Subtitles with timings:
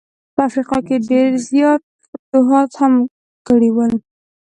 [0.35, 2.93] په افریقا کي یې ډېر زیات فتوحات هم
[3.47, 3.93] کړي ول.